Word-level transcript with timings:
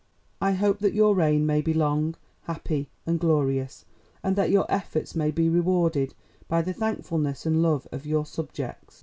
I 0.41 0.53
hope 0.53 0.79
that 0.79 0.95
your 0.95 1.13
reign 1.13 1.45
may 1.45 1.61
be 1.61 1.75
long, 1.75 2.15
happy, 2.45 2.89
and 3.05 3.19
glorious, 3.19 3.85
and 4.23 4.35
that 4.35 4.49
your 4.49 4.65
efforts 4.67 5.13
may 5.13 5.29
be 5.29 5.47
rewarded 5.47 6.15
by 6.47 6.63
the 6.63 6.73
thankfulness 6.73 7.45
and 7.45 7.61
love 7.61 7.87
of 7.91 8.07
your 8.07 8.25
subjects." 8.25 8.99